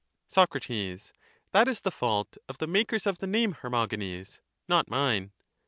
Soc. 0.27 0.53
That 0.53 1.67
is 1.67 1.81
the 1.81 1.91
fault 1.91 2.35
of 2.49 2.57
the 2.57 2.65
makers 2.65 3.05
of 3.05 3.19
the 3.19 3.27
name, 3.27 3.51
Hermo 3.61 3.85
genes; 3.85 4.41
not 4.67 4.89
mine. 4.89 5.31